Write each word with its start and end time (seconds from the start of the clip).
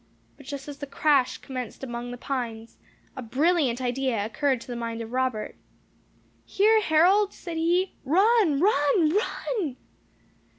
But 0.35 0.47
just 0.47 0.67
as 0.67 0.79
the 0.79 0.87
crash 0.87 1.37
commenced 1.37 1.83
among 1.83 2.09
the 2.09 2.17
pines, 2.17 2.79
a 3.15 3.21
brilliant 3.21 3.79
idea 3.79 4.25
occurred 4.25 4.59
to 4.61 4.67
the 4.67 4.75
mind 4.75 4.99
of 4.99 5.11
Robert. 5.11 5.55
"Here, 6.43 6.81
Harold!" 6.81 7.35
said 7.35 7.57
he. 7.57 7.93
"Run! 8.03 8.59
run! 8.59 9.11
run!" 9.15 9.77